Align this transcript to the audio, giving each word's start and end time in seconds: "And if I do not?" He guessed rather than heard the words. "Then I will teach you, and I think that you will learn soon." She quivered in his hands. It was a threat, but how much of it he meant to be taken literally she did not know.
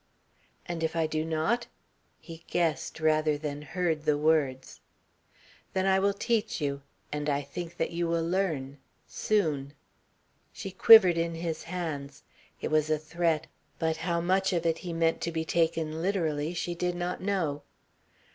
"And 0.65 0.81
if 0.81 0.95
I 0.95 1.05
do 1.05 1.23
not?" 1.23 1.67
He 2.19 2.43
guessed 2.47 2.99
rather 2.99 3.37
than 3.37 3.61
heard 3.61 4.01
the 4.03 4.17
words. 4.17 4.79
"Then 5.73 5.85
I 5.85 5.99
will 5.99 6.15
teach 6.15 6.59
you, 6.59 6.81
and 7.11 7.29
I 7.29 7.43
think 7.43 7.77
that 7.77 7.91
you 7.91 8.07
will 8.07 8.27
learn 8.27 8.79
soon." 9.05 9.73
She 10.51 10.71
quivered 10.71 11.19
in 11.19 11.35
his 11.35 11.65
hands. 11.65 12.23
It 12.61 12.71
was 12.71 12.89
a 12.89 12.97
threat, 12.97 13.45
but 13.77 13.97
how 13.97 14.19
much 14.19 14.53
of 14.53 14.65
it 14.65 14.79
he 14.79 14.91
meant 14.91 15.21
to 15.21 15.31
be 15.31 15.45
taken 15.45 16.01
literally 16.01 16.55
she 16.55 16.73
did 16.73 16.95
not 16.95 17.21
know. 17.21 17.61